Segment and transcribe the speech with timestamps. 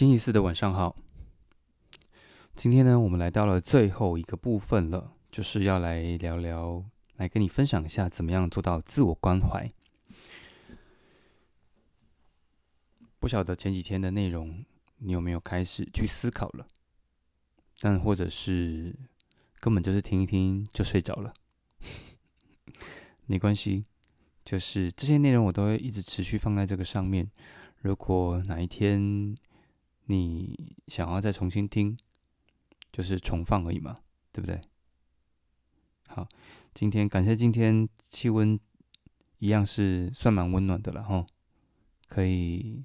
[0.00, 0.96] 星期四的晚上好。
[2.54, 6.82] 今天呢，我们来到了最后一个部分了，就是要来聊聊，
[7.16, 9.70] 来跟你分享一下怎么样做到自我关怀。
[13.18, 14.64] 不晓得前几天的内容，
[14.96, 16.66] 你有没有开始去思考了？
[17.80, 18.98] 但或者是
[19.58, 21.34] 根本就是听一听就睡着了，
[23.28, 23.84] 没关系，
[24.46, 27.30] 就是这些内容我都会一直持续放在这个上面。
[27.82, 29.36] 如果哪一天
[30.10, 31.96] 你想要再重新听，
[32.90, 34.00] 就是重放而已嘛，
[34.32, 34.60] 对不对？
[36.08, 36.28] 好，
[36.74, 38.58] 今天感谢今天气温
[39.38, 41.24] 一样是算蛮温暖的了哈，
[42.08, 42.82] 可以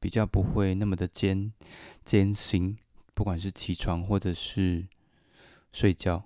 [0.00, 1.52] 比较不会那么的艰
[2.06, 2.74] 艰辛，
[3.12, 4.88] 不管是起床或者是
[5.74, 6.24] 睡觉，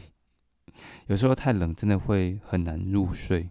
[1.08, 3.48] 有时候太冷真的会很难入睡。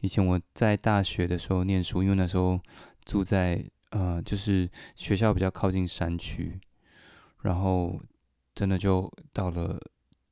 [0.00, 2.60] 以前我在大学的时候念书，因为那时候
[3.06, 6.60] 住在呃，就是学校比较靠近山区，
[7.42, 8.00] 然后
[8.54, 9.80] 真的就到了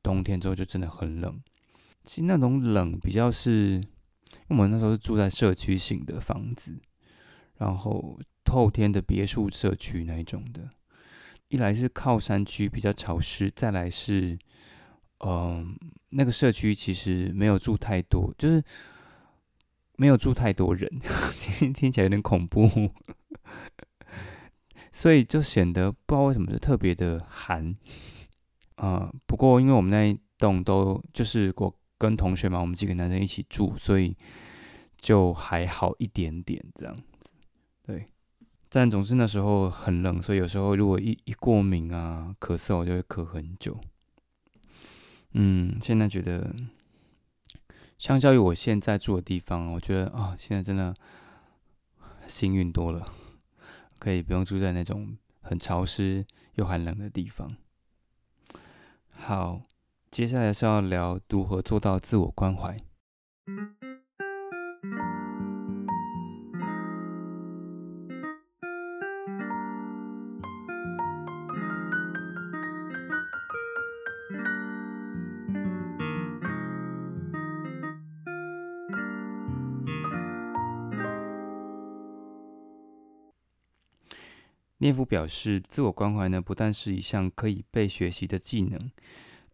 [0.02, 1.40] 冬天之后就真的很冷。
[2.04, 3.86] 其实那种冷比较是，因为
[4.50, 6.78] 我们那时候是住在社区型的房子，
[7.56, 10.68] 然后透天的别墅社区那一种的。
[11.48, 14.36] 一来是靠山区比较潮湿，再来是，
[15.24, 15.78] 嗯，
[16.10, 18.62] 那个社区其实没有住太多，就是
[19.96, 20.90] 没有住太多人，
[21.40, 22.68] 听听起来有点恐怖。
[24.96, 27.76] 所以就显得不知道为什么就特别的寒
[28.76, 29.12] 啊。
[29.28, 34.16] 不过因为我们那一栋都就是我跟同学嘛，我们几个男生一起住，所以
[34.96, 37.34] 就还好一点点这样子。
[37.82, 38.06] 对，
[38.70, 43.78] 但总是那时候很冷，所以有时候如果一一过敏啊、咳嗽，就会咳很久。
[45.32, 46.56] 嗯，现在觉得
[47.98, 50.94] 相较于我现在住的地方，我觉得啊，现在真的
[52.26, 53.06] 幸运多了。
[53.98, 56.24] 可以不用住在那种很潮湿
[56.54, 57.56] 又寒冷的地方。
[59.10, 59.62] 好，
[60.10, 62.76] 接下来是要聊如何做到自我关怀。
[84.78, 88.90] 聂夫表示，自我关怀呢，不但是一项可以被学习的技能，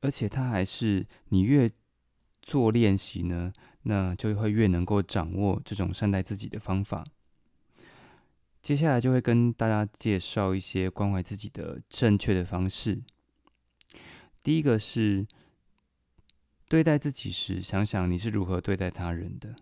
[0.01, 1.71] 而且它还是你越
[2.43, 7.07] 做练习呢，那就会越能够掌握这种善待自己的方法。
[8.61, 13.01] 接下来就会跟大家介绍一些关怀自己的正确的方式。
[14.43, 15.25] 第一个是
[16.69, 19.55] 对待自己时，想想你是如何对待他人的。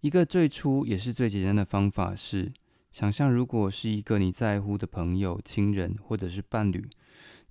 [0.00, 2.50] 一个最初也是最简单的方法是。
[2.90, 6.88] 想象，如果是一个你在乎的朋友、亲人或者是伴侣，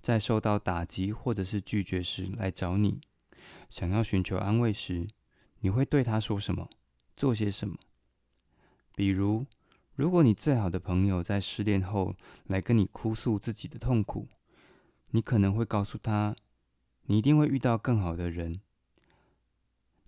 [0.00, 3.00] 在受到打击或者是拒绝时来找你，
[3.70, 5.06] 想要寻求安慰时，
[5.60, 6.68] 你会对他说什么？
[7.16, 7.76] 做些什么？
[8.94, 9.46] 比如，
[9.94, 12.14] 如果你最好的朋友在失恋后
[12.46, 14.28] 来跟你哭诉自己的痛苦，
[15.12, 16.36] 你可能会告诉他，
[17.06, 18.60] 你一定会遇到更好的人。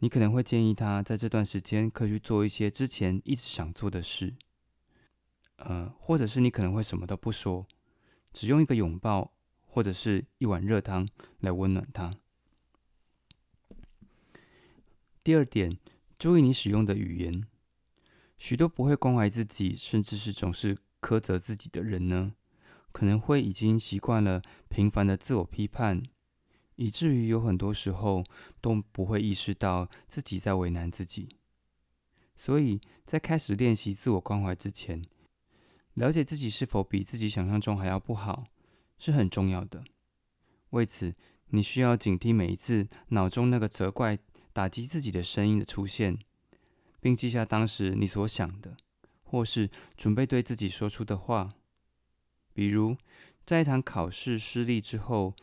[0.00, 4.34] 你可能会建议他在这段时间可以去做一些之前一直想做的事。
[5.60, 7.66] 呃，或者是你可能会什么都不说，
[8.32, 9.32] 只用一个拥抱
[9.66, 11.08] 或者是一碗热汤
[11.40, 12.14] 来温暖他。
[15.22, 15.78] 第二点，
[16.18, 17.46] 注意你使用的语言。
[18.38, 22.32] 许多不会关怀自己，甚至是总是苛责自己的人呢，
[22.90, 24.40] 可能会已经习惯了
[24.70, 26.02] 频繁的自我批判，
[26.76, 28.24] 以至于有很多时候
[28.62, 31.28] 都不会意识到自己在为难自己。
[32.34, 35.04] 所以在开始练习自我关怀之前，
[35.94, 38.44] 了解自己是否比自己想象中还要不好，
[38.98, 39.84] 是很重要的。
[40.70, 41.14] 为此，
[41.48, 44.18] 你需要警惕每一次脑中那个责怪、
[44.52, 46.18] 打击自己的声音的出现，
[47.00, 48.76] 并记下当时你所想的，
[49.24, 51.54] 或是准备对自己说出的话。
[52.52, 52.96] 比如，
[53.44, 55.34] 在一场考试失利之后，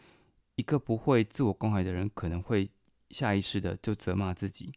[0.55, 2.69] 一个不会自我关怀的人可能会
[3.09, 4.71] 下意识的就责骂自己：“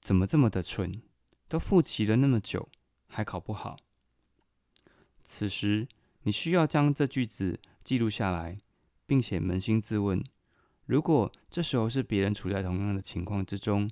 [0.00, 1.02] 怎么这么的蠢？
[1.48, 2.68] 都复习了那么久，
[3.08, 3.76] 还考不好。”
[5.24, 5.86] 此时，
[6.22, 8.58] 你需要将这句子记录下来，
[9.06, 10.22] 并且扪心自问：
[10.86, 13.90] 如果这时候是别人处在同样的情况之中，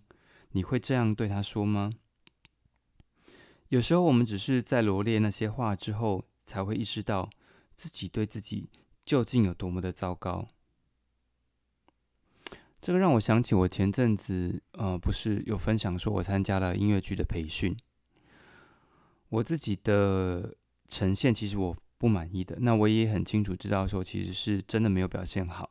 [0.53, 1.93] 你会这样对他说吗？
[3.69, 7.29] 有时候，我们只是在罗列那些话之后，才会意识到
[7.77, 8.71] 自己对自己
[9.05, 10.49] 究竟有多么的糟糕。
[12.81, 17.77] 这个让我想起我前阵子，呃，不是有分享说我参加了音乐剧的培训。
[19.29, 20.57] 我自己的
[20.89, 25.71] 呈现其实我不满意的，那我也很清楚知道说，其实是真的没有表现好。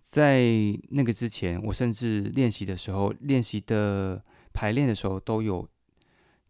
[0.00, 0.42] 在
[0.90, 4.22] 那个之前，我甚至练习的时候，练习的
[4.52, 5.66] 排练的时候，都有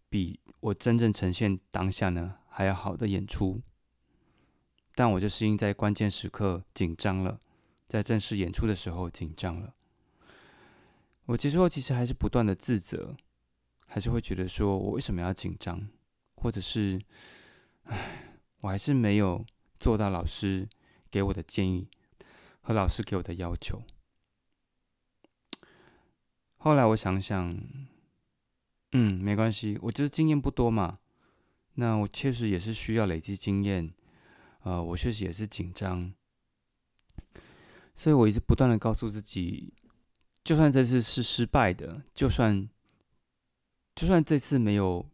[0.08, 3.60] 比我真正呈现当下呢还要好的演出。
[4.94, 7.40] 但我就是因在关键时刻紧张了，
[7.88, 9.74] 在正式演出的时候紧张了。
[11.26, 13.16] 我结束后其实还是不断的自责，
[13.86, 15.88] 还是会觉得说我为什么要紧张，
[16.42, 17.00] 或者是，
[17.84, 19.46] 唉，我还是没有
[19.78, 20.68] 做到老师
[21.08, 21.88] 给我的建议
[22.60, 23.80] 和老师给我的要求。
[26.56, 27.56] 后来我想想，
[28.90, 30.98] 嗯，没关系，我就是经验不多嘛，
[31.74, 33.94] 那我确实也是需要累积经验。
[34.64, 36.12] 呃，我确实也是紧张，
[37.94, 39.74] 所以我一直不断的告诉自己，
[40.44, 42.68] 就算这次是失败的，就算
[43.96, 45.04] 就算这次没有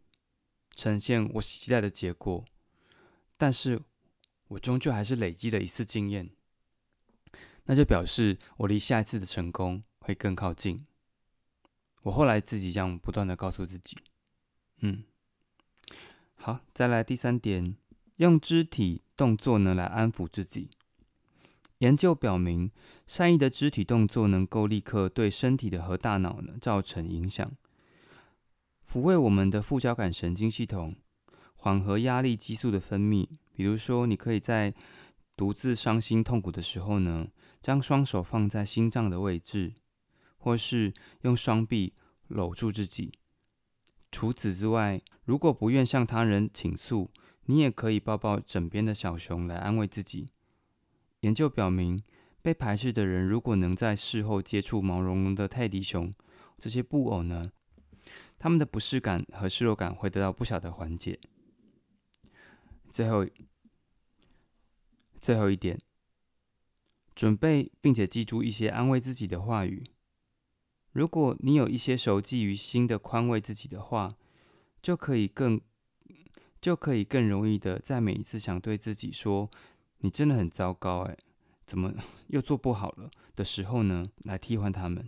[0.79, 2.45] 呈现我期待的结果，
[3.35, 3.81] 但是
[4.47, 6.29] 我终究还是累积了一次经验，
[7.65, 10.85] 那就表示我离下一次的成功会更靠近。
[12.03, 13.97] 我后来自己这样不断的告诉自己，
[14.79, 15.03] 嗯，
[16.35, 17.75] 好，再来第三点，
[18.15, 19.01] 用肢体。
[19.19, 20.69] 动作呢，来安抚自己。
[21.79, 22.71] 研究表明，
[23.05, 27.51] 善意的肢体动作能够立刻对身体的和大脑呢造成影响，
[28.91, 30.95] 抚慰我们的副交感神经系统，
[31.55, 33.27] 缓和压力激素的分泌。
[33.53, 34.73] 比如说，你可以在
[35.37, 37.27] 独自伤心痛苦的时候呢，
[37.61, 39.75] 将双手放在心脏的位置，
[40.39, 40.91] 或是
[41.21, 41.93] 用双臂
[42.29, 43.11] 搂住自己。
[44.11, 47.11] 除此之外，如果不愿向他人倾诉，
[47.45, 50.31] 你也可以抱抱枕边的小熊来安慰自己。
[51.19, 52.01] 研究表明，
[52.41, 56.11] 被排斥的人如果能在事后接触毛茸茸的泰迪熊
[56.57, 57.51] 这些布偶呢，
[58.39, 61.19] 他们的不适感和失落感会得到不小的缓解。
[62.89, 63.27] 最后，
[65.21, 65.79] 最后一点，
[67.13, 69.83] 准备并且记住一些安慰自己的话语。
[70.93, 74.15] 如果你有一些熟记于心的宽慰自己的话，
[74.81, 75.61] 就可以更。
[76.61, 79.49] 就可以更容易的在每一次想对自己说
[79.99, 81.17] “你真的很糟糕，哎，
[81.65, 81.93] 怎么
[82.27, 85.07] 又做不好了”的时候呢，来替换他们。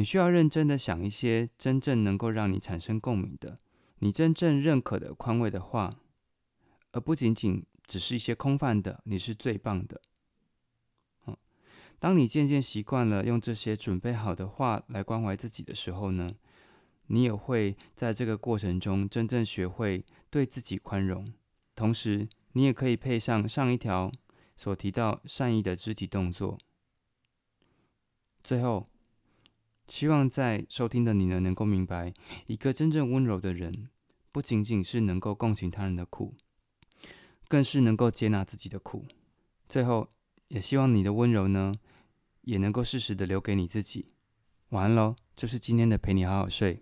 [0.00, 3.58] 你需要认真的想一些真正能够让你产生共鸣的、
[3.98, 5.94] 你真正认可的宽慰的话，
[6.92, 10.00] 而不仅仅只是一些空泛的“你是最棒的”。
[11.28, 11.36] 嗯，
[11.98, 16.34] 当你渐渐习惯了用这些准备好的话来关怀自己的时候呢？
[17.08, 21.30] 你也会在这个过程中真正学会对自己宽容，
[21.74, 24.10] 同时你也可以配上上一条
[24.56, 26.56] 所提到善意的肢体动作。
[28.42, 28.88] 最后，
[29.90, 32.14] 希望在收听的你呢，能够明白，
[32.46, 33.88] 一个真正温柔的人，
[34.30, 36.36] 不仅仅是能够共情他人的苦，
[37.48, 39.04] 更是能够接纳自己的苦。
[39.68, 40.08] 最后，
[40.46, 41.74] 也希望你的温柔呢，
[42.42, 44.12] 也能够适时的留给你自己。
[44.68, 46.78] 晚安喽，这是今天的陪你好好睡。